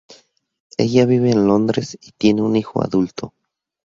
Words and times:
Ella 0.79 1.05
vive 1.05 1.29
en 1.29 1.45
Londres 1.45 1.95
y 2.01 2.09
tiene 2.17 2.41
un 2.41 2.55
hijo 2.55 2.81
adulto. 2.81 3.35